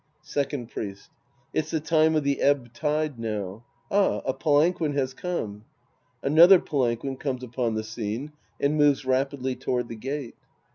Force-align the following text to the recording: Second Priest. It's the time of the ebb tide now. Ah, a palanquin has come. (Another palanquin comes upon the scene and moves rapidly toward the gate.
Second 0.23 0.71
Priest. 0.71 1.11
It's 1.53 1.69
the 1.69 1.79
time 1.79 2.15
of 2.15 2.23
the 2.23 2.41
ebb 2.41 2.73
tide 2.73 3.19
now. 3.19 3.65
Ah, 3.91 4.23
a 4.25 4.33
palanquin 4.33 4.93
has 4.93 5.13
come. 5.13 5.63
(Another 6.23 6.57
palanquin 6.59 7.17
comes 7.17 7.43
upon 7.43 7.75
the 7.75 7.83
scene 7.83 8.31
and 8.59 8.77
moves 8.77 9.05
rapidly 9.05 9.55
toward 9.55 9.89
the 9.89 9.95
gate. 9.95 10.37